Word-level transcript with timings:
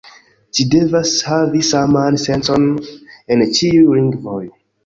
Ĝi 0.57 0.63
devas 0.75 1.11
havi 1.27 1.61
saman 1.69 2.19
sencon 2.23 2.67
en 3.37 3.47
ĉiuj 3.59 3.87
lingvoj. 4.01 4.43